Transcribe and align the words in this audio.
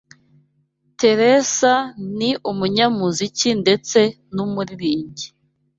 Teresa 0.99 1.73
ni 2.17 2.31
umunyamuziki 2.51 3.49
ndetse 3.61 3.99
n’ 4.35 4.37
umuririmbyi 4.45 5.27